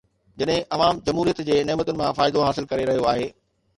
جڏهن 0.41 0.63
عوام 0.77 1.01
جمهوريت 1.09 1.41
جي 1.49 1.59
نعمتن 1.71 2.01
مان 2.03 2.17
فائدو 2.21 2.47
حاصل 2.49 2.71
ڪري 2.73 2.89
رهيو 2.91 3.09
آهي. 3.13 3.33